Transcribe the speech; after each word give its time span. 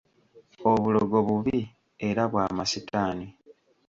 Obulogo 0.71 1.17
bubi 1.27 1.59
era 2.07 2.23
bwa 2.31 2.45
masitaani. 2.57 3.27